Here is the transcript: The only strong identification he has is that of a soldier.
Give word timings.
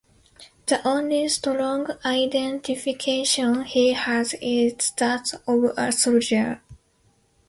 The 0.65 0.81
only 0.83 1.27
strong 1.29 1.91
identification 2.03 3.65
he 3.65 3.93
has 3.93 4.33
is 4.41 4.91
that 4.97 5.31
of 5.47 5.73
a 5.77 5.91
soldier. 5.91 6.59